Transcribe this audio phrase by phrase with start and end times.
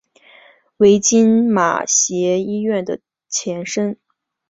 [0.77, 3.99] 为今马偕医院的前身。